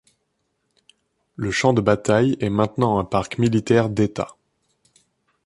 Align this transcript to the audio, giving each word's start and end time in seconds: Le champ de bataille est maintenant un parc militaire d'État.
Le 1.35 1.51
champ 1.51 1.73
de 1.73 1.79
bataille 1.81 2.35
est 2.39 2.49
maintenant 2.49 2.97
un 2.97 3.05
parc 3.05 3.37
militaire 3.37 3.87
d'État. 3.87 4.35